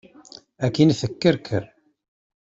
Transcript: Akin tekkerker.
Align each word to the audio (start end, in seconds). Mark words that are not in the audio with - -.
Akin 0.65 0.89
tekkerker. 0.99 1.63